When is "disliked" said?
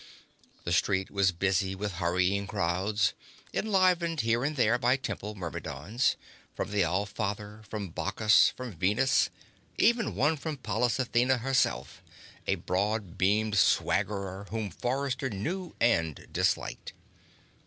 16.31-16.93